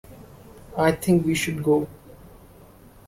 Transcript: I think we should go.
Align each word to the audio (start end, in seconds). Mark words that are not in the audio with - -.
I 0.79 0.93
think 0.93 1.27
we 1.27 1.35
should 1.35 1.61
go. 1.61 1.87